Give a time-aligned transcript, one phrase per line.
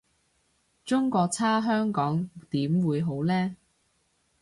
[0.83, 3.55] 中國差香港點會好呢？